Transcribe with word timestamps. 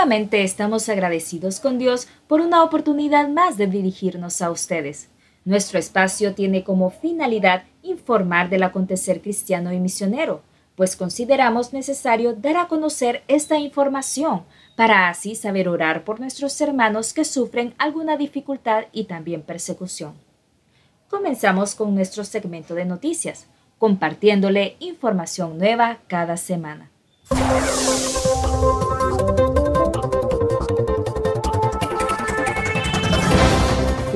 Nuevamente 0.00 0.44
estamos 0.44 0.88
agradecidos 0.88 1.60
con 1.60 1.76
Dios 1.76 2.08
por 2.26 2.40
una 2.40 2.64
oportunidad 2.64 3.28
más 3.28 3.58
de 3.58 3.66
dirigirnos 3.66 4.40
a 4.40 4.50
ustedes. 4.50 5.10
Nuestro 5.44 5.78
espacio 5.78 6.34
tiene 6.34 6.64
como 6.64 6.88
finalidad 6.88 7.64
informar 7.82 8.48
del 8.48 8.62
acontecer 8.62 9.20
cristiano 9.20 9.74
y 9.74 9.78
misionero, 9.78 10.40
pues 10.74 10.96
consideramos 10.96 11.74
necesario 11.74 12.32
dar 12.32 12.56
a 12.56 12.66
conocer 12.66 13.24
esta 13.28 13.58
información 13.58 14.44
para 14.74 15.10
así 15.10 15.34
saber 15.34 15.68
orar 15.68 16.02
por 16.02 16.18
nuestros 16.18 16.58
hermanos 16.62 17.12
que 17.12 17.26
sufren 17.26 17.74
alguna 17.76 18.16
dificultad 18.16 18.84
y 18.92 19.04
también 19.04 19.42
persecución. 19.42 20.14
Comenzamos 21.10 21.74
con 21.74 21.94
nuestro 21.94 22.24
segmento 22.24 22.74
de 22.74 22.86
noticias, 22.86 23.48
compartiéndole 23.76 24.76
información 24.80 25.58
nueva 25.58 25.98
cada 26.08 26.38
semana. 26.38 26.88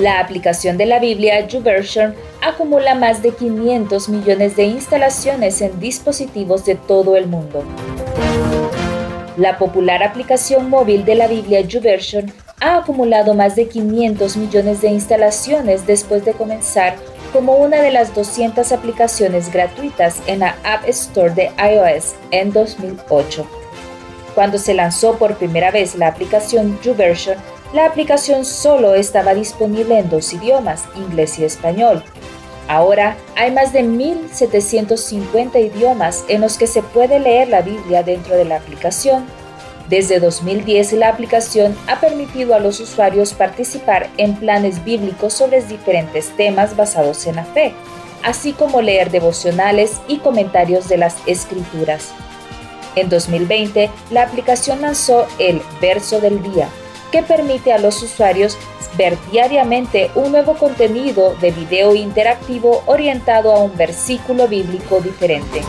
La 0.05 0.21
aplicación 0.21 0.77
de 0.77 0.85
la 0.85 0.99
Biblia 0.99 1.47
YouVersion 1.47 2.15
acumula 2.43 2.95
más 2.95 3.23
de 3.23 3.31
500 3.31 4.11
millones 4.11 4.55
de 4.55 4.65
instalaciones 4.65 5.63
en 5.63 5.81
dispositivos 5.81 6.67
de 6.67 6.75
todo 6.75 7.17
el 7.17 7.27
mundo. 7.27 7.65
La 9.39 9.57
popular 9.57 10.03
aplicación 10.03 10.69
móvil 10.69 11.07
de 11.07 11.15
la 11.15 11.27
Biblia 11.27 11.63
YouVersion 11.63 12.31
ha 12.61 12.77
acumulado 12.77 13.33
más 13.33 13.57
de 13.57 13.67
500 13.67 14.37
millones 14.37 14.83
de 14.83 14.89
instalaciones 14.89 15.87
después 15.87 16.23
de 16.27 16.35
comenzar 16.35 16.97
como 17.33 17.55
una 17.55 17.81
de 17.81 17.91
las 17.91 18.15
200 18.15 18.73
aplicaciones 18.73 19.51
gratuitas 19.51 20.21
en 20.27 20.41
la 20.41 20.55
App 20.65 20.87
Store 20.87 21.31
de 21.31 21.51
iOS 21.57 22.15
en 22.31 22.53
2008. 22.53 23.47
Cuando 24.35 24.59
se 24.59 24.75
lanzó 24.75 25.17
por 25.17 25.39
primera 25.39 25.71
vez 25.71 25.95
la 25.95 26.09
aplicación 26.09 26.79
YouVersion, 26.83 27.39
la 27.75 27.87
aplicación 27.87 28.45
solo 28.45 28.95
estaba 28.95 29.35
disponible 29.35 29.99
en 29.99 30.09
dos 30.09 30.33
idiomas, 30.33 30.85
inglés 30.95 31.41
y 31.41 31.45
español. 31.45 32.05
Ahora 32.69 33.17
hay 33.35 33.51
más 33.51 33.73
de 33.73 33.83
1.750 33.83 35.61
idiomas 35.61 36.25
en 36.29 36.41
los 36.41 36.57
que 36.57 36.69
se 36.69 36.85
puede 36.85 37.19
leer 37.19 37.49
la 37.49 37.63
Biblia 37.63 38.05
dentro 38.05 38.37
de 38.37 38.45
la 38.45 38.57
aplicación. 38.57 39.27
Desde 39.89 40.21
2010 40.21 40.93
la 40.93 41.09
aplicación 41.09 41.77
ha 41.89 41.99
permitido 41.99 42.55
a 42.55 42.61
los 42.61 42.79
usuarios 42.79 43.35
participar 43.35 44.09
en 44.19 44.37
planes 44.37 44.85
bíblicos 44.85 45.35
sobre 45.35 45.61
diferentes 45.63 46.29
temas 46.37 46.77
basados 46.77 47.27
en 47.27 47.37
la 47.37 47.45
fe, 47.45 47.75
así 48.23 48.53
como 48.53 48.83
leer 48.83 49.11
devocionales 49.11 50.01
y 50.07 50.19
comentarios 50.19 50.89
de 50.89 50.99
las 50.99 51.17
escrituras. 51.27 52.13
En 52.95 53.09
2020, 53.09 53.91
la 54.13 54.23
aplicación 54.23 54.81
lanzó 54.81 55.27
el 55.41 55.61
Verso 55.81 56.21
del 56.21 56.41
Día, 56.41 56.69
que 57.15 57.23
permite 57.23 57.73
a 57.73 57.79
los 57.79 58.03
usuarios 58.03 58.59
ver 58.99 59.17
diariamente 59.31 60.11
un 60.17 60.33
nuevo 60.33 60.55
contenido 60.55 61.37
de 61.37 61.53
video 61.53 61.95
interactivo 61.95 62.83
orientado 62.87 63.53
a 63.53 63.61
un 63.61 63.77
versículo 63.77 64.49
bíblico 64.49 65.01
diferente. 65.01 65.63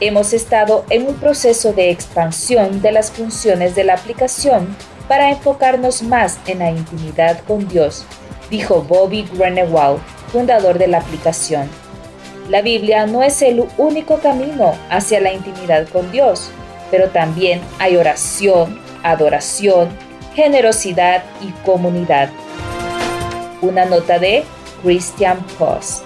Hemos 0.00 0.34
estado 0.34 0.84
en 0.90 1.08
un 1.08 1.14
proceso 1.14 1.72
de 1.72 1.88
expansión 1.88 2.82
de 2.82 2.92
las 2.92 3.10
funciones 3.10 3.74
de 3.74 3.84
la 3.84 3.94
aplicación 3.94 4.76
para 5.08 5.30
enfocarnos 5.30 6.02
más 6.02 6.38
en 6.44 6.58
la 6.58 6.70
intimidad 6.70 7.40
con 7.48 7.66
Dios, 7.66 8.04
dijo 8.50 8.82
Bobby 8.82 9.26
Grenewald, 9.32 9.98
fundador 10.30 10.76
de 10.76 10.88
la 10.88 10.98
aplicación. 10.98 11.70
La 12.50 12.60
Biblia 12.60 13.06
no 13.06 13.22
es 13.22 13.40
el 13.40 13.64
único 13.78 14.18
camino 14.18 14.74
hacia 14.90 15.22
la 15.22 15.32
intimidad 15.32 15.88
con 15.88 16.12
Dios, 16.12 16.50
pero 16.90 17.08
también 17.08 17.62
hay 17.78 17.96
oración, 17.96 18.81
adoración, 19.02 19.88
generosidad 20.34 21.22
y 21.40 21.50
comunidad. 21.64 22.30
Una 23.60 23.84
nota 23.84 24.18
de 24.18 24.44
Christian 24.82 25.38
Post. 25.58 26.04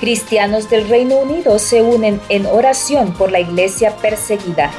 Cristianos 0.00 0.70
del 0.70 0.88
Reino 0.88 1.16
Unido 1.16 1.58
se 1.58 1.82
unen 1.82 2.20
en 2.28 2.46
oración 2.46 3.12
por 3.14 3.32
la 3.32 3.40
iglesia 3.40 3.96
perseguida. 3.96 4.70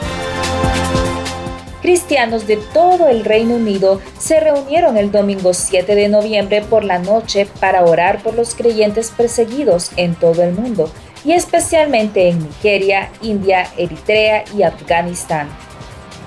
Cristianos 1.81 2.47
de 2.47 2.57
todo 2.57 3.07
el 3.09 3.23
Reino 3.25 3.55
Unido 3.55 4.01
se 4.17 4.39
reunieron 4.39 4.97
el 4.97 5.11
domingo 5.11 5.53
7 5.53 5.95
de 5.95 6.07
noviembre 6.07 6.61
por 6.61 6.83
la 6.83 6.99
noche 6.99 7.47
para 7.59 7.83
orar 7.83 8.21
por 8.23 8.33
los 8.33 8.55
creyentes 8.55 9.11
perseguidos 9.11 9.91
en 9.97 10.15
todo 10.15 10.41
el 10.43 10.53
mundo 10.53 10.91
y 11.23 11.33
especialmente 11.33 12.29
en 12.29 12.39
Nigeria, 12.39 13.09
India, 13.21 13.67
Eritrea 13.77 14.43
y 14.55 14.63
Afganistán. 14.63 15.49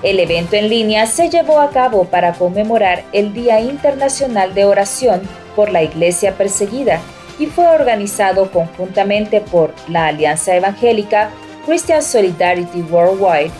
El 0.01 0.19
evento 0.19 0.55
en 0.55 0.69
línea 0.69 1.05
se 1.07 1.29
llevó 1.29 1.59
a 1.59 1.69
cabo 1.69 2.05
para 2.05 2.33
conmemorar 2.33 3.03
el 3.13 3.33
Día 3.33 3.61
Internacional 3.61 4.53
de 4.53 4.65
Oración 4.65 5.21
por 5.55 5.71
la 5.71 5.81
Iglesia 5.81 6.35
Perseguida 6.35 6.99
y 7.39 7.45
fue 7.45 7.67
organizado 7.67 8.51
conjuntamente 8.51 9.41
por 9.41 9.73
la 9.87 10.07
Alianza 10.07 10.55
Evangélica, 10.55 11.31
Christian 11.65 12.03
Solidarity 12.03 12.81
Worldwide, 12.81 13.51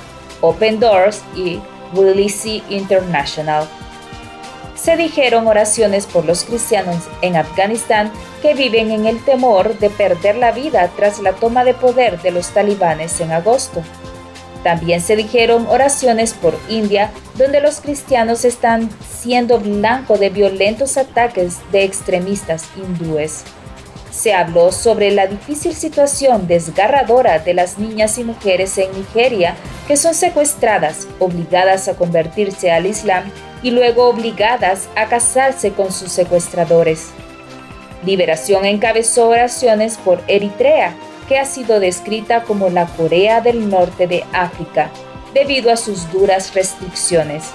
Open 0.41 0.79
Doors 0.79 1.23
y 1.35 1.59
Willisi 1.93 2.61
International 2.69 3.67
se 4.83 4.97
dijeron 4.97 5.47
oraciones 5.47 6.05
por 6.05 6.25
los 6.25 6.43
cristianos 6.43 6.97
en 7.21 7.37
Afganistán 7.37 8.11
que 8.41 8.53
viven 8.53 8.91
en 8.91 9.05
el 9.05 9.23
temor 9.23 9.79
de 9.79 9.89
perder 9.89 10.35
la 10.35 10.51
vida 10.51 10.91
tras 10.97 11.19
la 11.19 11.31
toma 11.31 11.63
de 11.63 11.73
poder 11.73 12.21
de 12.21 12.31
los 12.31 12.49
talibanes 12.49 13.21
en 13.21 13.31
agosto. 13.31 13.81
También 14.61 14.99
se 14.99 15.15
dijeron 15.15 15.67
oraciones 15.69 16.33
por 16.33 16.57
India, 16.67 17.11
donde 17.35 17.61
los 17.61 17.79
cristianos 17.79 18.43
están 18.43 18.89
siendo 19.09 19.59
blanco 19.59 20.17
de 20.17 20.29
violentos 20.29 20.97
ataques 20.97 21.59
de 21.71 21.83
extremistas 21.83 22.65
hindúes. 22.75 23.45
Se 24.13 24.31
habló 24.35 24.71
sobre 24.71 25.09
la 25.09 25.25
difícil 25.25 25.73
situación 25.73 26.45
desgarradora 26.45 27.39
de 27.39 27.55
las 27.55 27.79
niñas 27.79 28.19
y 28.19 28.23
mujeres 28.23 28.77
en 28.77 28.91
Nigeria 28.91 29.55
que 29.87 29.97
son 29.97 30.13
secuestradas, 30.13 31.07
obligadas 31.17 31.87
a 31.87 31.95
convertirse 31.95 32.71
al 32.71 32.85
Islam 32.85 33.23
y 33.63 33.71
luego 33.71 34.07
obligadas 34.07 34.87
a 34.95 35.07
casarse 35.07 35.71
con 35.71 35.91
sus 35.91 36.11
secuestradores. 36.11 37.09
Liberación 38.05 38.65
encabezó 38.65 39.29
oraciones 39.29 39.97
por 39.97 40.21
Eritrea, 40.27 40.93
que 41.27 41.39
ha 41.39 41.45
sido 41.45 41.79
descrita 41.79 42.43
como 42.43 42.69
la 42.69 42.85
Corea 42.85 43.41
del 43.41 43.67
Norte 43.67 44.05
de 44.05 44.23
África, 44.31 44.91
debido 45.33 45.71
a 45.71 45.77
sus 45.77 46.11
duras 46.11 46.53
restricciones. 46.53 47.45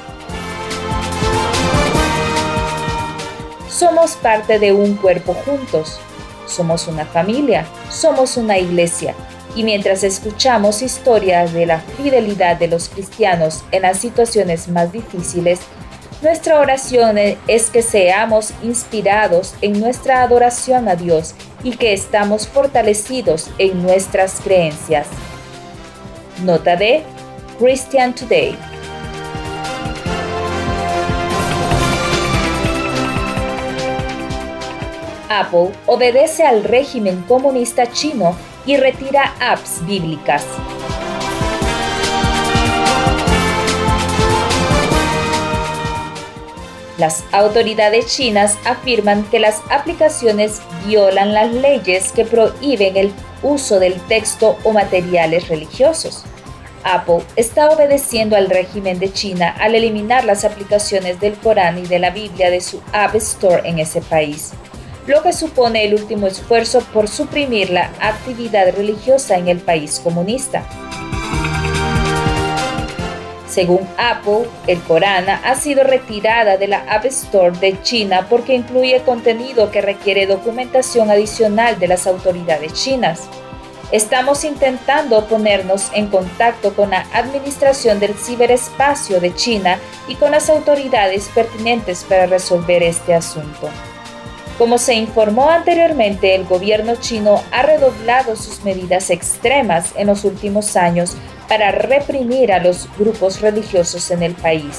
Somos 3.68 4.16
parte 4.16 4.58
de 4.58 4.72
un 4.72 4.96
cuerpo 4.96 5.34
juntos, 5.34 6.00
somos 6.48 6.88
una 6.88 7.04
familia, 7.04 7.66
somos 7.90 8.36
una 8.36 8.58
iglesia, 8.58 9.14
y 9.54 9.64
mientras 9.64 10.02
escuchamos 10.04 10.82
historias 10.82 11.52
de 11.52 11.66
la 11.66 11.80
fidelidad 11.80 12.56
de 12.56 12.68
los 12.68 12.88
cristianos 12.88 13.64
en 13.70 13.82
las 13.82 13.98
situaciones 13.98 14.68
más 14.68 14.92
difíciles, 14.92 15.60
Nuestra 16.20 16.58
oración 16.58 17.16
es 17.16 17.70
que 17.70 17.80
seamos 17.80 18.52
inspirados 18.64 19.54
en 19.60 19.78
nuestra 19.78 20.22
adoración 20.22 20.88
a 20.88 20.96
Dios 20.96 21.34
y 21.62 21.76
que 21.76 21.92
estamos 21.92 22.48
fortalecidos 22.48 23.48
en 23.58 23.84
nuestras 23.84 24.40
creencias. 24.40 25.06
Nota 26.42 26.74
de 26.74 27.04
Christian 27.60 28.16
Today. 28.16 28.58
Apple 35.28 35.70
obedece 35.86 36.44
al 36.44 36.64
régimen 36.64 37.22
comunista 37.28 37.90
chino 37.90 38.36
y 38.66 38.76
retira 38.76 39.34
apps 39.40 39.84
bíblicas. 39.86 40.44
Las 46.98 47.24
autoridades 47.30 48.06
chinas 48.06 48.58
afirman 48.64 49.22
que 49.30 49.38
las 49.38 49.62
aplicaciones 49.70 50.60
violan 50.84 51.32
las 51.32 51.52
leyes 51.52 52.10
que 52.10 52.24
prohíben 52.24 52.96
el 52.96 53.12
uso 53.42 53.78
del 53.78 53.94
texto 54.08 54.58
o 54.64 54.72
materiales 54.72 55.48
religiosos. 55.48 56.24
Apple 56.82 57.22
está 57.36 57.68
obedeciendo 57.70 58.36
al 58.36 58.50
régimen 58.50 58.98
de 58.98 59.12
China 59.12 59.54
al 59.60 59.76
eliminar 59.76 60.24
las 60.24 60.44
aplicaciones 60.44 61.20
del 61.20 61.34
Corán 61.34 61.78
y 61.78 61.86
de 61.86 62.00
la 62.00 62.10
Biblia 62.10 62.50
de 62.50 62.60
su 62.60 62.80
App 62.92 63.14
Store 63.14 63.68
en 63.68 63.78
ese 63.78 64.00
país, 64.00 64.52
lo 65.08 65.22
que 65.22 65.32
supone 65.32 65.86
el 65.86 65.94
último 65.94 66.26
esfuerzo 66.26 66.80
por 66.92 67.08
suprimir 67.08 67.70
la 67.70 67.90
actividad 67.98 68.74
religiosa 68.76 69.38
en 69.38 69.48
el 69.48 69.58
país 69.58 70.00
comunista. 70.00 70.62
Según 73.48 73.88
Apple, 73.96 74.46
el 74.66 74.80
Corán 74.82 75.30
ha 75.30 75.54
sido 75.54 75.82
retirada 75.82 76.58
de 76.58 76.68
la 76.68 76.80
App 76.80 77.06
Store 77.06 77.58
de 77.58 77.80
China 77.82 78.26
porque 78.28 78.54
incluye 78.54 79.00
contenido 79.00 79.70
que 79.70 79.80
requiere 79.80 80.26
documentación 80.26 81.10
adicional 81.10 81.78
de 81.78 81.88
las 81.88 82.06
autoridades 82.06 82.74
chinas. 82.74 83.22
Estamos 83.90 84.44
intentando 84.44 85.24
ponernos 85.24 85.90
en 85.94 86.08
contacto 86.08 86.74
con 86.74 86.90
la 86.90 87.06
Administración 87.14 87.98
del 87.98 88.12
Ciberespacio 88.12 89.18
de 89.18 89.34
China 89.34 89.78
y 90.06 90.16
con 90.16 90.32
las 90.32 90.50
autoridades 90.50 91.30
pertinentes 91.34 92.04
para 92.04 92.26
resolver 92.26 92.82
este 92.82 93.14
asunto. 93.14 93.70
Como 94.58 94.78
se 94.78 94.94
informó 94.94 95.48
anteriormente, 95.50 96.34
el 96.34 96.44
gobierno 96.44 96.96
chino 96.96 97.40
ha 97.52 97.62
redoblado 97.62 98.34
sus 98.34 98.64
medidas 98.64 99.08
extremas 99.08 99.92
en 99.96 100.08
los 100.08 100.24
últimos 100.24 100.76
años 100.76 101.16
para 101.48 101.70
reprimir 101.70 102.52
a 102.52 102.58
los 102.58 102.88
grupos 102.98 103.40
religiosos 103.40 104.10
en 104.10 104.24
el 104.24 104.34
país. 104.34 104.76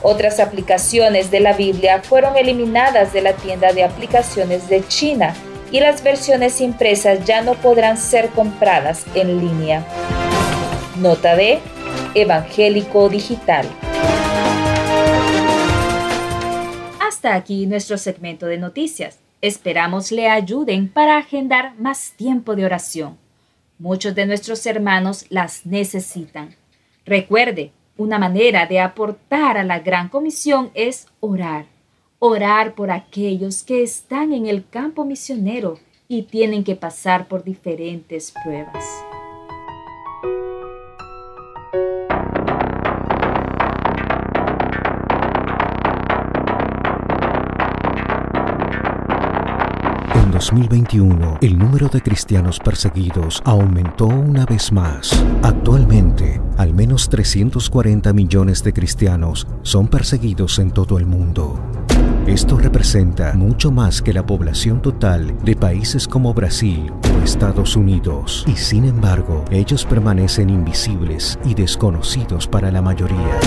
Otras 0.00 0.40
aplicaciones 0.40 1.30
de 1.30 1.40
la 1.40 1.52
Biblia 1.52 2.00
fueron 2.02 2.38
eliminadas 2.38 3.12
de 3.12 3.20
la 3.20 3.34
tienda 3.34 3.74
de 3.74 3.84
aplicaciones 3.84 4.70
de 4.70 4.86
China 4.88 5.34
y 5.70 5.80
las 5.80 6.02
versiones 6.02 6.62
impresas 6.62 7.26
ya 7.26 7.42
no 7.42 7.52
podrán 7.52 7.98
ser 7.98 8.30
compradas 8.30 9.04
en 9.14 9.40
línea. 9.40 9.84
Nota 10.96 11.36
de 11.36 11.58
Evangélico 12.14 13.10
Digital. 13.10 13.66
Hasta 17.18 17.34
aquí 17.34 17.66
nuestro 17.66 17.98
segmento 17.98 18.46
de 18.46 18.58
noticias. 18.58 19.18
Esperamos 19.40 20.12
le 20.12 20.28
ayuden 20.28 20.88
para 20.88 21.18
agendar 21.18 21.74
más 21.76 22.12
tiempo 22.12 22.54
de 22.54 22.64
oración. 22.64 23.18
Muchos 23.76 24.14
de 24.14 24.24
nuestros 24.24 24.64
hermanos 24.66 25.26
las 25.28 25.66
necesitan. 25.66 26.54
Recuerde, 27.04 27.72
una 27.96 28.20
manera 28.20 28.66
de 28.66 28.78
aportar 28.78 29.58
a 29.58 29.64
la 29.64 29.80
gran 29.80 30.10
comisión 30.10 30.70
es 30.74 31.08
orar. 31.18 31.66
Orar 32.20 32.76
por 32.76 32.92
aquellos 32.92 33.64
que 33.64 33.82
están 33.82 34.32
en 34.32 34.46
el 34.46 34.64
campo 34.68 35.04
misionero 35.04 35.80
y 36.06 36.22
tienen 36.22 36.62
que 36.62 36.76
pasar 36.76 37.26
por 37.26 37.42
diferentes 37.42 38.32
pruebas. 38.44 38.84
2021, 50.38 51.38
el 51.40 51.58
número 51.58 51.88
de 51.88 52.00
cristianos 52.00 52.60
perseguidos 52.60 53.42
aumentó 53.44 54.06
una 54.06 54.46
vez 54.46 54.70
más. 54.70 55.10
Actualmente, 55.42 56.40
al 56.56 56.74
menos 56.74 57.08
340 57.08 58.12
millones 58.12 58.62
de 58.62 58.72
cristianos 58.72 59.48
son 59.62 59.88
perseguidos 59.88 60.60
en 60.60 60.70
todo 60.70 60.96
el 60.96 61.06
mundo. 61.06 61.60
Esto 62.28 62.56
representa 62.56 63.32
mucho 63.32 63.72
más 63.72 64.00
que 64.00 64.12
la 64.12 64.24
población 64.24 64.80
total 64.80 65.36
de 65.42 65.56
países 65.56 66.06
como 66.06 66.32
Brasil 66.34 66.92
o 67.02 67.24
Estados 67.24 67.74
Unidos, 67.74 68.44
y 68.46 68.54
sin 68.54 68.84
embargo, 68.84 69.44
ellos 69.50 69.84
permanecen 69.84 70.50
invisibles 70.50 71.36
y 71.44 71.54
desconocidos 71.54 72.46
para 72.46 72.70
la 72.70 72.80
mayoría. 72.80 73.40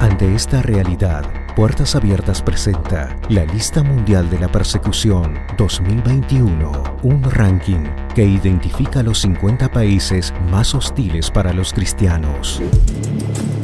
Ante 0.00 0.34
esta 0.34 0.62
realidad, 0.62 1.24
Puertas 1.56 1.96
Abiertas 1.96 2.42
presenta 2.42 3.18
la 3.30 3.46
Lista 3.46 3.82
Mundial 3.82 4.28
de 4.28 4.38
la 4.38 4.52
Persecución 4.52 5.38
2021, 5.56 6.98
un 7.02 7.22
ranking 7.22 7.82
que 8.14 8.26
identifica 8.26 9.02
los 9.02 9.22
50 9.22 9.72
países 9.72 10.34
más 10.50 10.74
hostiles 10.74 11.30
para 11.30 11.54
los 11.54 11.72
cristianos. 11.72 12.60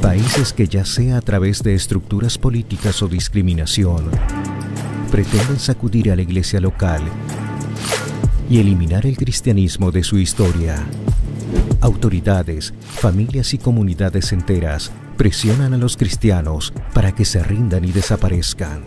Países 0.00 0.55
que 0.55 0.67
ya 0.67 0.87
sea 0.87 1.19
a 1.19 1.21
través 1.21 1.62
de 1.62 1.75
estructuras 1.75 2.39
políticas 2.39 3.03
o 3.03 3.09
discriminación, 3.09 4.11
pretenden 5.11 5.59
sacudir 5.59 6.11
a 6.11 6.17
la 6.17 6.23
iglesia 6.23 6.62
local 6.62 7.03
y 8.49 8.59
eliminar 8.59 9.05
el 9.05 9.19
cristianismo 9.19 9.91
de 9.91 10.03
su 10.03 10.17
historia. 10.17 10.83
Autoridades, 11.83 12.73
familias 12.81 13.53
y 13.53 13.59
comunidades 13.59 14.33
enteras 14.33 14.91
presionan 15.22 15.72
a 15.72 15.76
los 15.76 15.96
cristianos 15.96 16.72
para 16.92 17.14
que 17.14 17.24
se 17.24 17.44
rindan 17.44 17.84
y 17.84 17.92
desaparezcan. 17.92 18.82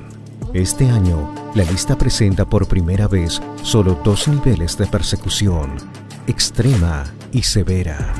Este 0.54 0.90
año, 0.90 1.34
la 1.56 1.64
lista 1.64 1.98
presenta 1.98 2.44
por 2.44 2.68
primera 2.68 3.08
vez 3.08 3.42
solo 3.64 3.98
dos 4.04 4.28
niveles 4.28 4.78
de 4.78 4.86
persecución, 4.86 5.78
extrema 6.28 7.06
y 7.32 7.42
severa. 7.42 8.14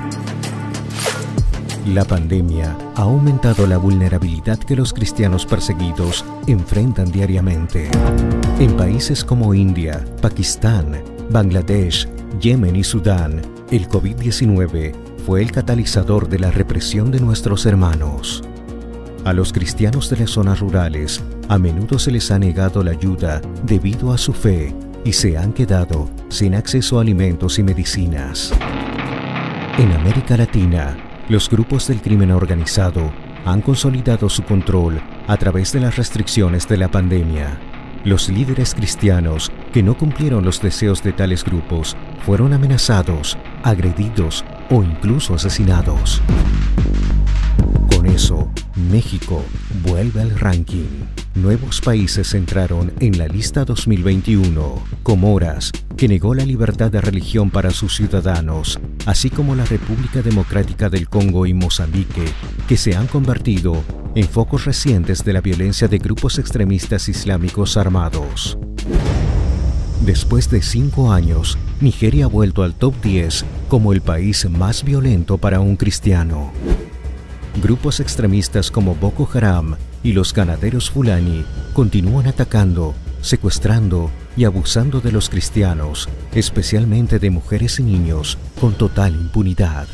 La 1.88 2.06
pandemia 2.06 2.78
ha 2.96 3.02
aumentado 3.02 3.68
la 3.68 3.76
vulnerabilidad 3.76 4.60
que 4.60 4.78
los 4.78 4.94
cristianos 4.94 5.46
perseguidos 5.46 6.24
enfrentan 6.48 7.12
diariamente. 7.12 7.92
En 8.60 8.78
países 8.78 9.26
como 9.26 9.54
India, 9.54 10.06
Pakistán, 10.22 11.04
Bangladesh, 11.32 12.08
Yemen 12.40 12.78
y 12.78 12.84
Sudán, 12.86 13.42
el 13.72 13.90
COVID-19 13.90 15.05
fue 15.26 15.42
el 15.42 15.52
catalizador 15.52 16.30
de 16.30 16.38
la 16.38 16.52
represión 16.52 17.10
de 17.10 17.20
nuestros 17.20 17.66
hermanos. 17.66 18.44
A 19.24 19.34
los 19.34 19.52
cristianos 19.52 20.08
de 20.12 20.18
las 20.18 20.30
zonas 20.30 20.60
rurales 20.60 21.24
a 21.50 21.58
menudo 21.58 21.98
se 21.98 22.12
les 22.12 22.30
ha 22.30 22.38
negado 22.38 22.84
la 22.84 22.92
ayuda 22.92 23.42
debido 23.64 24.14
a 24.14 24.20
su 24.20 24.34
fe 24.34 24.76
y 25.04 25.14
se 25.14 25.36
han 25.36 25.52
quedado 25.52 26.08
sin 26.30 26.54
acceso 26.54 27.00
a 27.00 27.02
alimentos 27.02 27.58
y 27.58 27.64
medicinas. 27.64 28.54
En 29.80 29.92
América 29.94 30.38
Latina, 30.38 30.96
los 31.28 31.50
grupos 31.50 31.88
del 31.88 32.02
crimen 32.02 32.30
organizado 32.30 33.12
han 33.46 33.62
consolidado 33.62 34.30
su 34.30 34.44
control 34.44 35.02
a 35.28 35.38
través 35.38 35.72
de 35.72 35.80
las 35.80 35.96
restricciones 35.96 36.68
de 36.68 36.78
la 36.78 36.92
pandemia. 36.92 37.58
Los 38.04 38.30
líderes 38.30 38.76
cristianos 38.76 39.52
que 39.74 39.82
no 39.82 39.98
cumplieron 39.98 40.46
los 40.46 40.62
deseos 40.62 41.02
de 41.02 41.14
tales 41.14 41.44
grupos 41.44 41.98
fueron 42.24 42.54
amenazados, 42.54 43.40
agredidos 43.64 44.46
o 44.70 44.84
incluso 44.84 45.36
asesinados. 45.36 46.22
Con 47.96 48.06
eso, 48.08 48.52
México 48.92 49.44
vuelve 49.84 50.22
al 50.22 50.38
ranking. 50.38 51.06
Nuevos 51.36 51.82
países 51.82 52.34
entraron 52.34 52.94
en 53.00 53.18
la 53.18 53.28
lista 53.28 53.66
2021, 53.66 54.76
Comoras, 55.04 55.72
que 55.98 56.08
negó 56.08 56.34
la 56.34 56.46
libertad 56.46 56.92
de 56.92 57.02
religión 57.02 57.50
para 57.50 57.72
sus 57.72 57.96
ciudadanos, 57.96 58.80
así 59.06 59.30
como 59.30 59.56
la 59.56 59.66
República 59.66 60.22
Democrática 60.22 60.90
del 60.90 61.10
Congo 61.10 61.46
y 61.46 61.54
Mozambique, 61.54 62.26
que 62.68 62.78
se 62.78 62.96
han 62.96 63.08
convertido 63.08 63.84
en 64.16 64.28
focos 64.28 64.66
recientes 64.66 65.24
de 65.24 65.34
la 65.34 65.42
violencia 65.42 65.88
de 65.88 65.98
grupos 65.98 66.40
extremistas 66.40 67.10
islámicos 67.10 67.78
armados. 67.78 68.58
Después 70.02 70.50
de 70.50 70.62
cinco 70.62 71.12
años, 71.12 71.58
Nigeria 71.82 72.26
ha 72.26 72.28
vuelto 72.28 72.64
al 72.64 72.76
top 72.76 72.94
10 73.02 73.46
como 73.70 73.94
el 73.94 74.02
país 74.02 74.48
más 74.50 74.84
violento 74.84 75.38
para 75.38 75.60
un 75.60 75.78
cristiano. 75.78 76.52
Grupos 77.62 78.00
extremistas 78.00 78.70
como 78.70 78.96
Boko 78.96 79.28
Haram 79.34 79.78
y 80.04 80.12
los 80.12 80.34
ganaderos 80.34 80.92
Fulani 80.92 81.46
continúan 81.74 82.28
atacando, 82.28 82.94
secuestrando 83.22 84.12
y 84.38 84.44
abusando 84.44 85.00
de 85.00 85.12
los 85.12 85.30
cristianos, 85.30 86.10
especialmente 86.34 87.18
de 87.18 87.30
mujeres 87.30 87.80
y 87.80 87.84
niños, 87.84 88.38
con 88.60 88.74
total 88.74 89.16
impunidad. 89.16 89.88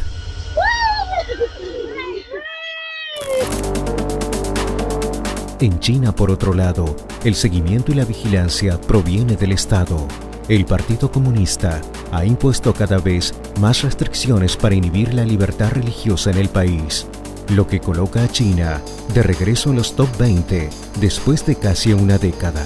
En 5.62 5.80
China, 5.80 6.12
por 6.12 6.32
otro 6.32 6.56
lado, 6.56 6.96
el 7.24 7.36
seguimiento 7.36 7.92
y 7.92 7.96
la 7.96 8.04
vigilancia 8.04 8.82
proviene 8.82 9.36
del 9.36 9.52
Estado. 9.52 10.08
El 10.50 10.66
Partido 10.66 11.12
Comunista 11.12 11.80
ha 12.12 12.26
impuesto 12.26 12.74
cada 12.74 12.98
vez 12.98 13.36
más 13.60 13.84
restricciones 13.84 14.58
para 14.58 14.74
inhibir 14.74 15.14
la 15.14 15.24
libertad 15.24 15.70
religiosa 15.72 16.32
en 16.32 16.38
el 16.38 16.50
país, 16.50 17.06
lo 17.50 17.68
que 17.68 17.80
coloca 17.80 18.24
a 18.24 18.28
China 18.28 18.82
de 19.14 19.22
regreso 19.22 19.70
en 19.70 19.76
los 19.76 19.96
top 19.96 20.10
20 20.18 20.68
después 21.00 21.46
de 21.46 21.56
casi 21.56 21.94
una 21.94 22.18
década. 22.18 22.66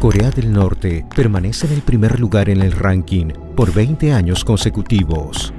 Corea 0.00 0.30
del 0.30 0.52
Norte 0.54 1.04
permanece 1.14 1.66
en 1.66 1.74
el 1.74 1.82
primer 1.82 2.18
lugar 2.18 2.48
en 2.48 2.62
el 2.62 2.72
ranking 2.72 3.26
por 3.54 3.74
20 3.74 4.10
años 4.14 4.42
consecutivos. 4.42 5.52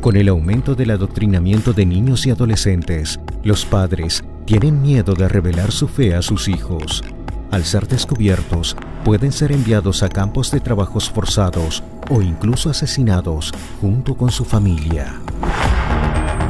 Con 0.00 0.16
el 0.16 0.28
aumento 0.28 0.74
del 0.74 0.92
adoctrinamiento 0.92 1.74
de 1.74 1.84
niños 1.84 2.26
y 2.26 2.30
adolescentes, 2.30 3.20
los 3.42 3.66
padres 3.66 4.24
tienen 4.46 4.80
miedo 4.80 5.14
de 5.14 5.28
revelar 5.28 5.72
su 5.72 5.88
fe 5.88 6.14
a 6.14 6.22
sus 6.22 6.46
hijos. 6.48 7.02
Al 7.50 7.64
ser 7.64 7.88
descubiertos, 7.88 8.76
pueden 9.04 9.32
ser 9.32 9.50
enviados 9.50 10.04
a 10.04 10.08
campos 10.08 10.52
de 10.52 10.60
trabajos 10.60 11.10
forzados 11.10 11.82
o 12.08 12.22
incluso 12.22 12.70
asesinados 12.70 13.52
junto 13.80 14.16
con 14.16 14.30
su 14.30 14.44
familia. 14.44 15.20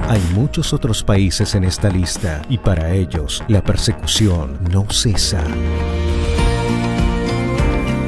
Hay 0.08 0.20
muchos 0.34 0.72
otros 0.72 1.02
países 1.02 1.54
en 1.54 1.64
esta 1.64 1.88
lista 1.88 2.42
y 2.48 2.58
para 2.58 2.92
ellos 2.92 3.42
la 3.48 3.62
persecución 3.64 4.58
no 4.70 4.86
cesa. 4.90 5.42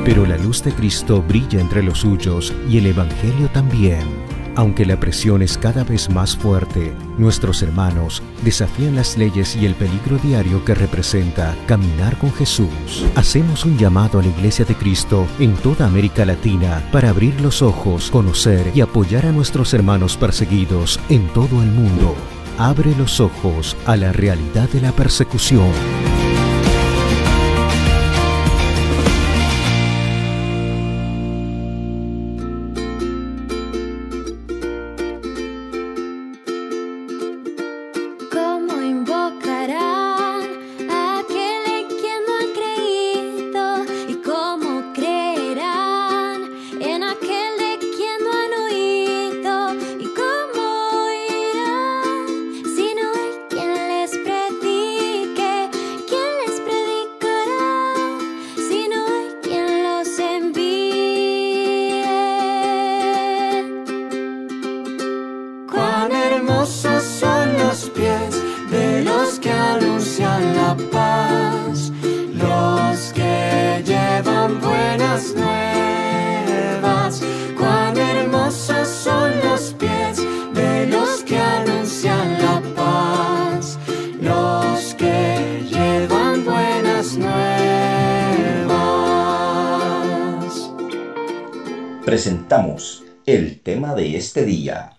Pero 0.05 0.27
la 0.27 0.37
luz 0.37 0.63
de 0.63 0.73
Cristo 0.73 1.23
brilla 1.27 1.61
entre 1.61 1.83
los 1.83 2.01
suyos 2.01 2.53
y 2.69 2.79
el 2.79 2.87
Evangelio 2.87 3.49
también. 3.53 4.18
Aunque 4.59 4.85
la 4.85 4.99
presión 4.99 5.41
es 5.41 5.57
cada 5.57 5.85
vez 5.85 6.11
más 6.11 6.37
fuerte, 6.37 6.93
nuestros 7.17 7.63
hermanos 7.63 8.25
desafían 8.43 8.97
las 8.97 9.17
leyes 9.17 9.55
y 9.55 9.65
el 9.67 9.77
peligro 9.77 10.19
diario 10.19 10.65
que 10.65 10.75
representa 10.75 11.55
caminar 11.69 12.19
con 12.19 12.33
Jesús. 12.33 13.07
Hacemos 13.15 13.65
un 13.65 13.79
llamado 13.79 14.19
a 14.19 14.23
la 14.23 14.31
Iglesia 14.31 14.65
de 14.65 14.75
Cristo 14.75 15.29
en 15.39 15.55
toda 15.55 15.87
América 15.87 16.25
Latina 16.25 16.83
para 16.91 17.11
abrir 17.11 17.41
los 17.41 17.63
ojos, 17.63 18.11
conocer 18.11 18.73
y 18.75 18.81
apoyar 18.81 19.27
a 19.27 19.33
nuestros 19.33 19.73
hermanos 19.75 20.17
perseguidos 20.17 20.99
en 21.09 21.29
todo 21.29 21.63
el 21.63 21.71
mundo. 21.71 22.17
Abre 22.59 22.97
los 22.97 23.21
ojos 23.21 23.77
a 23.87 23.95
la 23.95 24.13
realidad 24.13 24.69
de 24.71 24.81
la 24.81 24.91
persecución. 24.91 25.71
El 93.27 93.61
tema 93.61 93.95
de 93.95 94.17
este 94.17 94.47
día. 94.47 94.97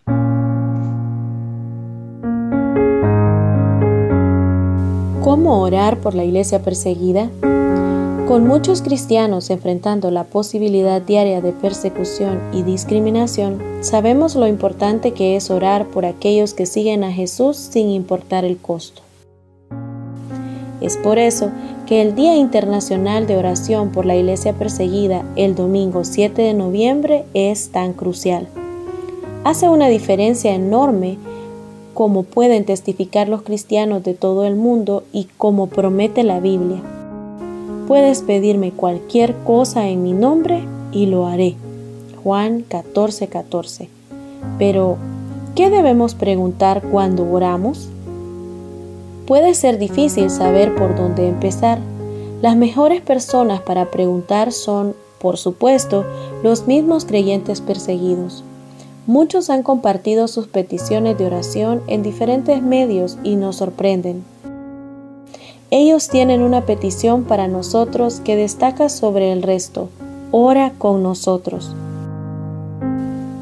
¿Cómo 5.24 5.62
orar 5.64 5.98
por 5.98 6.14
la 6.14 6.26
iglesia 6.26 6.62
perseguida? 6.62 7.32
Con 8.28 8.46
muchos 8.46 8.84
cristianos 8.84 9.50
enfrentando 9.50 10.12
la 10.12 10.26
posibilidad 10.26 11.02
diaria 11.02 11.42
de 11.42 11.52
persecución 11.52 12.40
y 12.54 12.62
discriminación, 12.62 13.60
sabemos 13.82 14.36
lo 14.36 14.46
importante 14.46 15.14
que 15.14 15.36
es 15.36 15.50
orar 15.50 15.88
por 15.88 16.06
aquellos 16.06 16.54
que 16.54 16.68
siguen 16.68 17.04
a 17.04 17.12
Jesús 17.12 17.58
sin 17.58 17.90
importar 17.90 18.46
el 18.46 18.60
costo. 18.60 19.02
Es 20.82 20.98
por 20.98 21.18
eso 21.18 21.50
que 21.90 22.04
el 22.04 22.14
Día 22.14 22.36
Internacional 22.36 23.26
de 23.26 23.36
Oración 23.36 23.90
por 23.90 24.06
la 24.06 24.16
Iglesia 24.16 24.54
Perseguida, 24.54 25.26
el 25.36 25.56
domingo 25.56 26.04
7 26.04 26.40
de 26.40 26.54
noviembre, 26.54 27.26
es 27.34 27.72
tan 27.72 27.94
crucial. 27.94 28.48
Hace 29.44 29.70
una 29.70 29.88
diferencia 29.88 30.54
enorme 30.54 31.18
como 31.96 32.22
pueden 32.22 32.64
testificar 32.64 33.28
los 33.28 33.42
cristianos 33.42 34.04
de 34.04 34.14
todo 34.14 34.46
el 34.46 34.56
mundo 34.56 35.04
y 35.12 35.30
como 35.36 35.66
promete 35.66 36.24
la 36.24 36.40
Biblia. 36.40 36.80
Puedes 37.88 38.22
pedirme 38.22 38.70
cualquier 38.70 39.36
cosa 39.38 39.88
en 39.88 40.04
mi 40.04 40.14
nombre 40.14 40.66
y 40.92 41.08
lo 41.08 41.26
haré. 41.26 41.56
Juan 42.24 42.66
14:14. 42.70 43.30
14. 43.30 43.90
Pero, 44.60 44.98
¿qué 45.56 45.72
debemos 45.72 46.14
preguntar 46.14 46.84
cuando 46.84 47.28
oramos? 47.28 47.90
Puede 49.30 49.54
ser 49.54 49.78
difícil 49.78 50.32
saber 50.32 50.74
por 50.74 50.96
dónde 50.96 51.28
empezar. 51.28 51.78
Las 52.42 52.56
mejores 52.56 53.00
personas 53.02 53.62
para 53.62 53.92
preguntar 53.92 54.52
son, 54.52 54.96
por 55.20 55.38
supuesto, 55.38 56.04
los 56.42 56.66
mismos 56.66 57.06
creyentes 57.06 57.62
perseguidos. 57.62 58.44
Muchos 59.06 59.52
han 59.52 59.62
compartido 59.62 60.28
sus 60.28 60.48
peticiones 60.48 61.16
de 61.20 61.28
oración 61.28 61.84
en 61.86 62.02
diferentes 62.02 62.64
medios 62.64 63.20
y 63.24 63.36
nos 63.36 63.58
sorprenden. 63.58 64.24
Ellos 65.70 66.08
tienen 66.10 66.42
una 66.42 66.66
petición 66.66 67.24
para 67.24 67.48
nosotros 67.48 68.22
que 68.22 68.36
destaca 68.36 68.90
sobre 68.90 69.32
el 69.32 69.44
resto. 69.44 69.90
Ora 70.32 70.74
con 70.80 71.04
nosotros. 71.04 71.76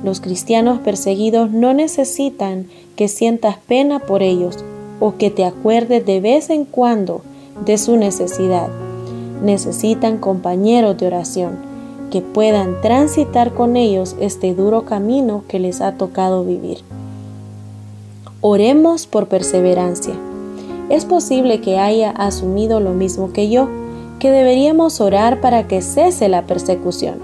Los 0.03 0.20
cristianos 0.20 0.79
perseguidos 0.79 1.50
no 1.51 1.74
necesitan 1.74 2.67
que 2.98 3.08
sientas 3.08 3.56
pena 3.65 4.00
por 4.00 4.22
ellos 4.22 4.58
o 4.99 5.15
que 5.15 5.29
te 5.29 5.45
acuerdes 5.45 6.05
de 6.05 6.19
vez 6.19 6.49
en 6.49 6.65
cuando 6.65 7.21
de 7.65 7.77
su 7.77 7.97
necesidad. 7.97 8.69
Necesitan 9.43 10.17
compañeros 10.17 10.97
de 10.97 11.07
oración 11.07 11.57
que 12.11 12.21
puedan 12.21 12.79
transitar 12.81 13.53
con 13.53 13.75
ellos 13.75 14.15
este 14.19 14.53
duro 14.53 14.85
camino 14.85 15.43
que 15.47 15.59
les 15.59 15.81
ha 15.81 15.93
tocado 15.93 16.43
vivir. 16.43 16.79
Oremos 18.41 19.07
por 19.07 19.27
perseverancia. 19.27 20.13
Es 20.89 21.05
posible 21.05 21.59
que 21.59 21.79
haya 21.79 22.11
asumido 22.11 22.79
lo 22.79 22.91
mismo 22.91 23.33
que 23.33 23.49
yo, 23.49 23.67
que 24.19 24.31
deberíamos 24.31 25.01
orar 25.01 25.41
para 25.41 25.67
que 25.67 25.81
cese 25.81 26.29
la 26.29 26.43
persecución. 26.43 27.15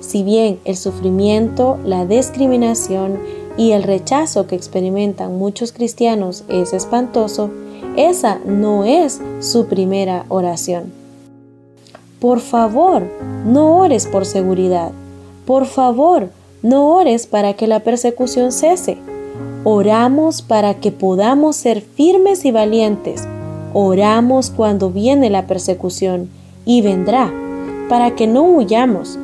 Si 0.00 0.22
bien 0.22 0.58
el 0.64 0.76
sufrimiento, 0.76 1.78
la 1.84 2.06
discriminación 2.06 3.18
y 3.56 3.72
el 3.72 3.82
rechazo 3.82 4.46
que 4.46 4.56
experimentan 4.56 5.38
muchos 5.38 5.72
cristianos 5.72 6.44
es 6.48 6.72
espantoso, 6.72 7.50
esa 7.96 8.38
no 8.44 8.84
es 8.84 9.20
su 9.40 9.66
primera 9.66 10.24
oración. 10.28 10.92
Por 12.20 12.40
favor, 12.40 13.02
no 13.44 13.76
ores 13.76 14.06
por 14.06 14.26
seguridad. 14.26 14.92
Por 15.46 15.66
favor, 15.66 16.30
no 16.62 16.94
ores 16.94 17.26
para 17.26 17.54
que 17.54 17.66
la 17.66 17.80
persecución 17.80 18.50
cese. 18.50 18.98
Oramos 19.62 20.42
para 20.42 20.74
que 20.74 20.90
podamos 20.90 21.56
ser 21.56 21.80
firmes 21.80 22.44
y 22.44 22.50
valientes. 22.50 23.28
Oramos 23.72 24.50
cuando 24.50 24.90
viene 24.90 25.30
la 25.30 25.46
persecución 25.46 26.28
y 26.64 26.82
vendrá, 26.82 27.32
para 27.88 28.14
que 28.14 28.26
no 28.26 28.42
huyamos, 28.42 29.18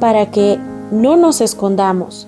para 0.00 0.30
que 0.30 0.58
no 0.90 1.16
nos 1.16 1.40
escondamos, 1.40 2.27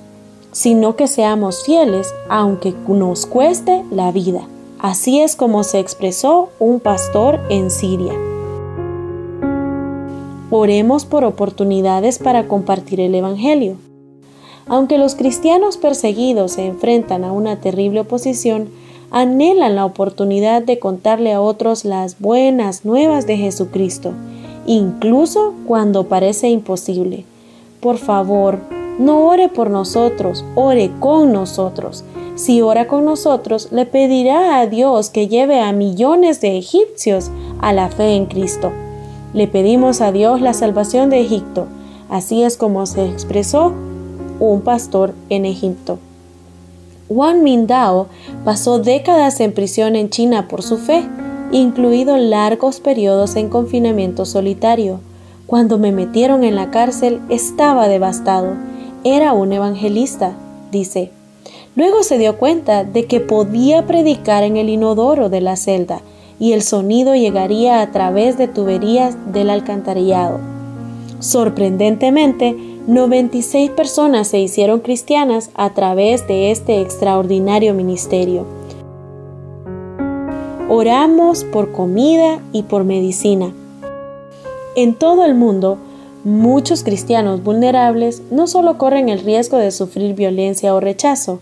sino 0.52 0.96
que 0.96 1.06
seamos 1.06 1.64
fieles 1.64 2.12
aunque 2.28 2.74
nos 2.88 3.26
cueste 3.26 3.84
la 3.90 4.12
vida. 4.12 4.46
Así 4.78 5.20
es 5.20 5.36
como 5.36 5.62
se 5.62 5.78
expresó 5.78 6.48
un 6.58 6.80
pastor 6.80 7.40
en 7.50 7.70
Siria. 7.70 8.14
Oremos 10.50 11.04
por 11.04 11.24
oportunidades 11.24 12.18
para 12.18 12.48
compartir 12.48 13.00
el 13.00 13.14
Evangelio. 13.14 13.76
Aunque 14.66 14.98
los 14.98 15.14
cristianos 15.14 15.76
perseguidos 15.76 16.52
se 16.52 16.66
enfrentan 16.66 17.24
a 17.24 17.32
una 17.32 17.60
terrible 17.60 18.00
oposición, 18.00 18.70
anhelan 19.10 19.76
la 19.76 19.84
oportunidad 19.84 20.62
de 20.62 20.78
contarle 20.78 21.32
a 21.32 21.40
otros 21.40 21.84
las 21.84 22.18
buenas 22.18 22.84
nuevas 22.84 23.26
de 23.26 23.36
Jesucristo, 23.36 24.12
incluso 24.66 25.54
cuando 25.66 26.08
parece 26.08 26.48
imposible. 26.48 27.24
Por 27.80 27.98
favor, 27.98 28.60
no 28.98 29.26
ore 29.26 29.48
por 29.48 29.70
nosotros, 29.70 30.44
ore 30.54 30.90
con 30.98 31.32
nosotros. 31.32 32.04
Si 32.34 32.62
ora 32.62 32.86
con 32.86 33.04
nosotros, 33.04 33.68
le 33.70 33.86
pedirá 33.86 34.60
a 34.60 34.66
Dios 34.66 35.10
que 35.10 35.28
lleve 35.28 35.60
a 35.60 35.72
millones 35.72 36.40
de 36.40 36.56
egipcios 36.56 37.30
a 37.60 37.72
la 37.72 37.88
fe 37.88 38.14
en 38.14 38.26
Cristo. 38.26 38.72
Le 39.34 39.46
pedimos 39.46 40.00
a 40.00 40.10
Dios 40.10 40.40
la 40.40 40.54
salvación 40.54 41.10
de 41.10 41.20
Egipto. 41.20 41.66
Así 42.08 42.42
es 42.42 42.56
como 42.56 42.86
se 42.86 43.06
expresó 43.06 43.72
un 44.40 44.62
pastor 44.62 45.14
en 45.28 45.44
Egipto. 45.44 45.98
Wang 47.08 47.42
Mindao 47.42 48.06
pasó 48.44 48.78
décadas 48.78 49.40
en 49.40 49.52
prisión 49.52 49.96
en 49.96 50.10
China 50.10 50.48
por 50.48 50.62
su 50.62 50.78
fe, 50.78 51.04
incluido 51.52 52.16
largos 52.16 52.80
periodos 52.80 53.36
en 53.36 53.48
confinamiento 53.48 54.24
solitario. 54.24 55.00
Cuando 55.46 55.78
me 55.78 55.92
metieron 55.92 56.44
en 56.44 56.54
la 56.54 56.70
cárcel 56.70 57.20
estaba 57.28 57.88
devastado. 57.88 58.69
Era 59.04 59.32
un 59.32 59.50
evangelista, 59.52 60.34
dice. 60.70 61.10
Luego 61.74 62.02
se 62.02 62.18
dio 62.18 62.36
cuenta 62.36 62.84
de 62.84 63.06
que 63.06 63.20
podía 63.20 63.86
predicar 63.86 64.42
en 64.42 64.58
el 64.58 64.68
inodoro 64.68 65.30
de 65.30 65.40
la 65.40 65.56
celda 65.56 66.02
y 66.38 66.52
el 66.52 66.60
sonido 66.60 67.14
llegaría 67.14 67.80
a 67.80 67.92
través 67.92 68.36
de 68.36 68.46
tuberías 68.46 69.16
del 69.32 69.48
alcantarillado. 69.48 70.38
Sorprendentemente, 71.18 72.54
96 72.86 73.70
personas 73.70 74.28
se 74.28 74.38
hicieron 74.40 74.80
cristianas 74.80 75.50
a 75.54 75.70
través 75.70 76.26
de 76.26 76.50
este 76.50 76.82
extraordinario 76.82 77.72
ministerio. 77.72 78.44
Oramos 80.68 81.44
por 81.44 81.72
comida 81.72 82.40
y 82.52 82.64
por 82.64 82.84
medicina. 82.84 83.52
En 84.76 84.94
todo 84.94 85.24
el 85.24 85.34
mundo, 85.34 85.78
muchos 86.24 86.84
cristianos 86.84 87.42
vulnerables 87.42 88.22
no 88.30 88.46
solo 88.46 88.78
corren 88.78 89.08
el 89.08 89.20
riesgo 89.20 89.56
de 89.56 89.70
sufrir 89.70 90.14
violencia 90.14 90.74
o 90.74 90.80
rechazo, 90.80 91.40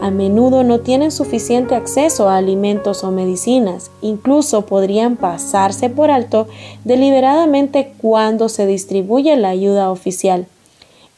a 0.00 0.10
menudo 0.10 0.64
no 0.64 0.80
tienen 0.80 1.10
suficiente 1.10 1.74
acceso 1.74 2.28
a 2.28 2.38
alimentos 2.38 3.04
o 3.04 3.10
medicinas, 3.10 3.90
incluso 4.00 4.64
podrían 4.64 5.16
pasarse 5.16 5.90
por 5.90 6.10
alto 6.10 6.48
deliberadamente 6.84 7.92
cuando 8.00 8.48
se 8.48 8.66
distribuye 8.66 9.36
la 9.36 9.50
ayuda 9.50 9.90
oficial. 9.90 10.46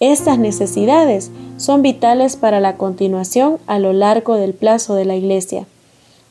Estas 0.01 0.37
necesidades 0.39 1.31
son 1.59 1.83
vitales 1.83 2.35
para 2.35 2.59
la 2.59 2.77
continuación 2.77 3.59
a 3.69 3.79
lo 3.79 3.93
largo 3.93 4.35
del 4.35 4.53
plazo 4.53 4.97
de 4.97 5.05
la 5.05 5.15
Iglesia. 5.15 5.65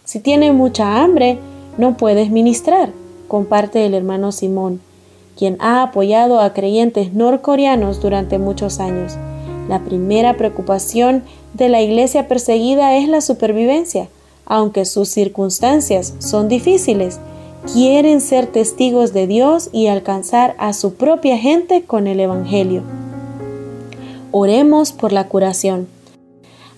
Si 0.04 0.20
tienes 0.20 0.54
mucha 0.54 1.02
hambre, 1.02 1.40
no 1.78 1.96
puedes 1.96 2.32
ministrar, 2.32 2.90
comparte 3.30 3.86
el 3.86 3.94
hermano 3.94 4.34
Simón, 4.34 4.82
quien 5.38 5.58
ha 5.60 5.82
apoyado 5.82 6.40
a 6.40 6.54
creyentes 6.54 7.14
norcoreanos 7.14 8.02
durante 8.02 8.38
muchos 8.38 8.80
años. 8.80 9.18
La 9.68 9.80
primera 9.80 10.38
preocupación 10.38 11.24
de 11.54 11.70
la 11.70 11.82
iglesia 11.82 12.28
perseguida 12.28 12.98
es 12.98 13.08
la 13.08 13.22
supervivencia. 13.22 14.08
Aunque 14.46 14.86
sus 14.86 15.10
circunstancias 15.10 16.14
son 16.20 16.48
difíciles, 16.48 17.20
quieren 17.72 18.22
ser 18.22 18.48
testigos 18.48 19.14
de 19.14 19.28
Dios 19.28 19.70
y 19.72 19.88
alcanzar 19.88 20.56
a 20.58 20.74
su 20.74 20.96
propia 20.96 21.38
gente 21.38 21.84
con 21.84 22.08
el 22.08 22.20
Evangelio. 22.20 22.84
Oremos 24.32 24.92
por 24.92 25.12
la 25.12 25.28
curación. 25.28 25.88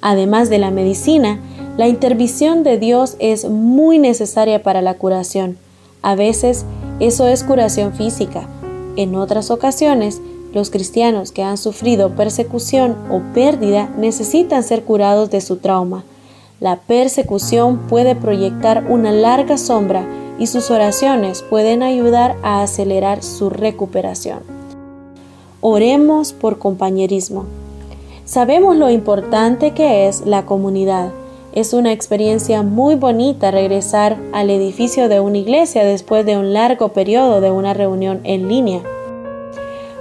Además 0.01 0.49
de 0.49 0.57
la 0.57 0.69
medicina, 0.69 1.39
la 1.77 1.87
intervención 1.87 2.63
de 2.63 2.77
Dios 2.77 3.15
es 3.19 3.49
muy 3.49 3.99
necesaria 3.99 4.61
para 4.61 4.81
la 4.81 4.95
curación. 4.95 5.57
A 6.01 6.15
veces 6.15 6.65
eso 7.07 7.27
es 7.27 7.43
curación 7.43 7.93
física. 7.93 8.47
En 8.95 9.15
otras 9.15 9.51
ocasiones, 9.51 10.21
los 10.53 10.69
cristianos 10.69 11.31
que 11.31 11.43
han 11.43 11.57
sufrido 11.57 12.15
persecución 12.15 12.95
o 13.09 13.21
pérdida 13.33 13.89
necesitan 13.97 14.63
ser 14.63 14.83
curados 14.83 15.29
de 15.29 15.41
su 15.41 15.57
trauma. 15.57 16.03
La 16.59 16.77
persecución 16.77 17.79
puede 17.89 18.15
proyectar 18.15 18.85
una 18.87 19.11
larga 19.11 19.57
sombra 19.57 20.05
y 20.39 20.47
sus 20.47 20.71
oraciones 20.71 21.41
pueden 21.41 21.83
ayudar 21.83 22.37
a 22.41 22.61
acelerar 22.61 23.21
su 23.21 23.49
recuperación. 23.49 24.39
Oremos 25.59 26.31
por 26.31 26.57
compañerismo. 26.57 27.45
Sabemos 28.25 28.77
lo 28.77 28.89
importante 28.89 29.71
que 29.71 30.07
es 30.07 30.25
la 30.25 30.45
comunidad. 30.45 31.11
Es 31.53 31.73
una 31.73 31.91
experiencia 31.91 32.63
muy 32.63 32.95
bonita 32.95 33.51
regresar 33.51 34.17
al 34.33 34.49
edificio 34.49 35.07
de 35.07 35.19
una 35.19 35.37
iglesia 35.37 35.83
después 35.83 36.25
de 36.25 36.35
un 36.35 36.51
largo 36.51 36.93
periodo 36.93 37.41
de 37.41 37.51
una 37.51 37.75
reunión 37.75 38.21
en 38.23 38.47
línea. 38.47 38.81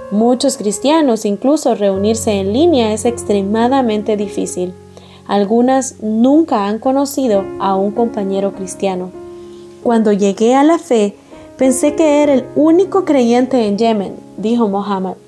Muchos 0.09 0.57
cristianos 0.57 1.25
incluso 1.25 1.75
reunirse 1.75 2.31
en 2.31 2.53
línea 2.53 2.91
es 2.91 3.05
extremadamente 3.05 4.17
difícil. 4.17 4.73
Algunas 5.27 6.01
nunca 6.01 6.65
han 6.65 6.79
conocido 6.79 7.45
a 7.59 7.75
un 7.75 7.91
compañero 7.91 8.53
cristiano. 8.53 9.11
Cuando 9.83 10.11
llegué 10.11 10.55
a 10.55 10.63
la 10.63 10.79
fe, 10.79 11.15
pensé 11.55 11.93
que 11.95 12.23
era 12.23 12.33
el 12.33 12.45
único 12.55 13.05
creyente 13.05 13.67
en 13.67 13.77
Yemen, 13.77 14.15
dijo 14.37 14.67
Mohammed 14.69 15.22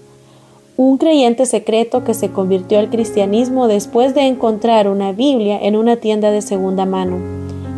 un 0.78 0.98
creyente 0.98 1.46
secreto 1.46 2.04
que 2.04 2.14
se 2.14 2.32
convirtió 2.32 2.80
al 2.80 2.90
cristianismo 2.90 3.68
después 3.68 4.14
de 4.14 4.28
encontrar 4.28 4.90
una 4.90 5.14
Biblia 5.14 5.58
en 5.62 5.78
una 5.78 5.96
tienda 5.98 6.32
de 6.32 6.42
segunda 6.42 6.86
mano. 6.86 7.18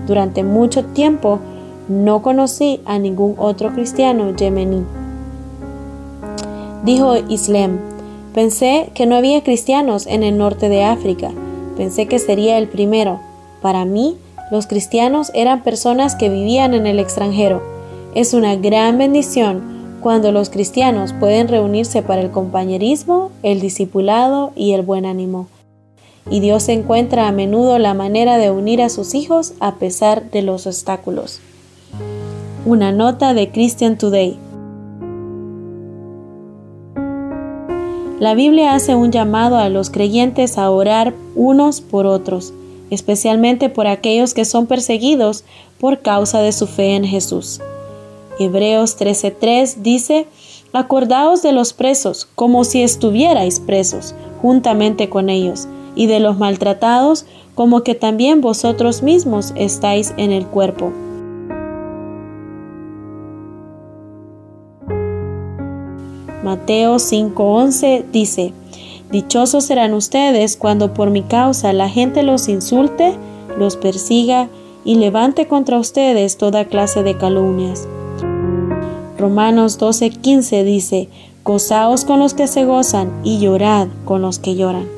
Durante 0.08 0.44
mucho 0.44 0.84
tiempo 0.84 1.40
no 1.88 2.24
conocí 2.24 2.82
a 2.86 2.98
ningún 2.98 3.36
otro 3.38 3.72
cristiano 3.74 4.36
yemení. 4.36 4.84
Dijo 6.84 7.16
Islam, 7.30 7.80
pensé 8.34 8.90
que 8.96 9.06
no 9.06 9.16
había 9.16 9.44
cristianos 9.44 10.08
en 10.08 10.24
el 10.24 10.38
norte 10.38 10.68
de 10.68 10.84
África, 10.84 11.32
pensé 11.76 12.08
que 12.08 12.18
sería 12.18 12.58
el 12.58 12.68
primero. 12.68 13.20
Para 13.62 13.86
mí, 13.86 14.18
los 14.50 14.66
cristianos 14.66 15.32
eran 15.36 15.62
personas 15.62 16.16
que 16.16 16.30
vivían 16.30 16.74
en 16.74 16.88
el 16.88 17.00
extranjero. 17.00 17.62
Es 18.16 18.34
una 18.34 18.56
gran 18.56 18.98
bendición 18.98 19.77
cuando 20.08 20.32
los 20.32 20.50
cristianos 20.50 21.12
pueden 21.12 21.50
reunirse 21.50 22.02
para 22.02 22.22
el 22.22 22.32
compañerismo, 22.32 23.30
el 23.44 23.60
discipulado 23.60 24.54
y 24.56 24.72
el 24.72 24.82
buen 24.82 25.06
ánimo. 25.06 25.48
Y 26.32 26.40
Dios 26.40 26.70
encuentra 26.70 27.28
a 27.28 27.34
menudo 27.34 27.78
la 27.78 27.94
manera 27.94 28.38
de 28.38 28.50
unir 28.50 28.82
a 28.82 28.88
sus 28.88 29.14
hijos 29.16 29.52
a 29.60 29.76
pesar 29.76 30.32
de 30.32 30.44
los 30.44 30.66
obstáculos. 30.66 31.42
Una 32.66 32.94
nota 32.94 33.34
de 33.34 33.52
Christian 33.52 33.98
Today. 33.98 34.40
La 38.22 38.34
Biblia 38.34 38.76
hace 38.76 38.96
un 38.96 39.12
llamado 39.12 39.58
a 39.58 39.68
los 39.68 39.90
creyentes 39.90 40.58
a 40.58 40.70
orar 40.70 41.16
unos 41.36 41.82
por 41.82 42.06
otros, 42.06 42.54
especialmente 42.92 43.68
por 43.68 43.88
aquellos 43.88 44.34
que 44.34 44.46
son 44.46 44.68
perseguidos 44.68 45.44
por 45.82 46.00
causa 46.00 46.40
de 46.40 46.54
su 46.54 46.66
fe 46.66 46.96
en 46.96 47.04
Jesús. 47.04 47.60
Hebreos 48.40 48.98
13:3 48.98 49.78
dice, 49.82 50.28
Acordaos 50.74 51.42
de 51.42 51.54
los 51.54 51.74
presos 51.74 52.28
como 52.36 52.64
si 52.64 52.84
estuvierais 52.84 53.60
presos 53.60 54.14
juntamente 54.42 55.10
con 55.10 55.30
ellos, 55.30 55.68
y 55.96 56.06
de 56.06 56.20
los 56.20 56.38
maltratados 56.38 57.26
como 57.56 57.82
que 57.82 57.96
también 57.96 58.42
vosotros 58.42 59.02
mismos 59.02 59.54
estáis 59.56 60.14
en 60.18 60.32
el 60.32 60.46
cuerpo. 60.46 60.92
Mateo 66.44 66.98
5:11 67.00 68.06
dice, 68.12 68.54
Dichosos 69.10 69.64
serán 69.64 69.94
ustedes 69.94 70.58
cuando 70.58 70.94
por 70.94 71.10
mi 71.10 71.24
causa 71.24 71.74
la 71.74 71.90
gente 71.90 72.22
los 72.22 72.48
insulte, 72.48 73.16
los 73.58 73.78
persiga 73.78 74.50
y 74.86 74.96
levante 74.96 75.48
contra 75.48 75.80
ustedes 75.80 76.38
toda 76.38 76.66
clase 76.66 77.02
de 77.02 77.18
calumnias 77.18 77.88
Romanos 79.18 79.80
12:15 79.80 80.64
dice, 80.64 81.10
Gozaos 81.44 82.06
con 82.06 82.20
los 82.20 82.34
que 82.34 82.48
se 82.48 82.66
gozan 82.66 83.12
y 83.24 83.40
llorad 83.40 83.88
con 84.06 84.22
los 84.22 84.40
que 84.40 84.56
lloran. 84.56 84.97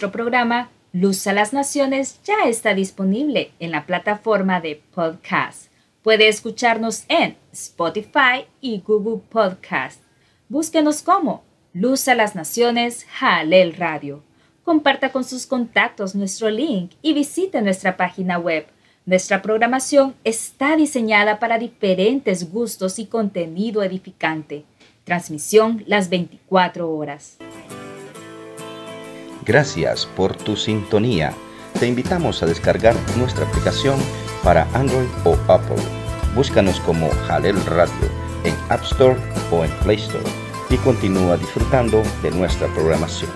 Nuestro 0.00 0.18
programa 0.18 0.70
Luz 0.94 1.26
a 1.26 1.34
las 1.34 1.52
Naciones 1.52 2.20
ya 2.24 2.48
está 2.48 2.72
disponible 2.72 3.50
en 3.60 3.70
la 3.70 3.84
plataforma 3.84 4.62
de 4.62 4.80
podcast. 4.94 5.66
Puede 6.00 6.26
escucharnos 6.28 7.04
en 7.08 7.36
Spotify 7.52 8.46
y 8.62 8.80
Google 8.80 9.20
Podcast. 9.28 10.00
Búsquenos 10.48 11.02
como 11.02 11.44
Luz 11.74 12.08
a 12.08 12.14
las 12.14 12.34
Naciones 12.34 13.04
Jalel 13.10 13.76
Radio. 13.76 14.22
Comparta 14.64 15.12
con 15.12 15.22
sus 15.22 15.44
contactos 15.44 16.14
nuestro 16.14 16.48
link 16.48 16.92
y 17.02 17.12
visite 17.12 17.60
nuestra 17.60 17.98
página 17.98 18.38
web. 18.38 18.64
Nuestra 19.04 19.42
programación 19.42 20.14
está 20.24 20.76
diseñada 20.76 21.38
para 21.38 21.58
diferentes 21.58 22.50
gustos 22.50 22.98
y 22.98 23.04
contenido 23.04 23.82
edificante. 23.82 24.64
Transmisión 25.04 25.84
las 25.86 26.08
24 26.08 26.90
horas. 26.90 27.36
Gracias 29.50 30.06
por 30.06 30.36
tu 30.36 30.54
sintonía. 30.54 31.32
Te 31.80 31.88
invitamos 31.88 32.40
a 32.40 32.46
descargar 32.46 32.94
nuestra 33.16 33.44
aplicación 33.48 33.98
para 34.44 34.68
Android 34.74 35.08
o 35.24 35.36
Apple. 35.48 35.82
Búscanos 36.36 36.78
como 36.78 37.10
Jalel 37.26 37.56
Radio 37.64 38.08
en 38.44 38.54
App 38.68 38.84
Store 38.84 39.16
o 39.50 39.64
en 39.64 39.70
Play 39.82 39.96
Store 39.96 40.22
y 40.70 40.76
continúa 40.76 41.36
disfrutando 41.36 42.00
de 42.22 42.30
nuestra 42.30 42.68
programación. 42.74 43.32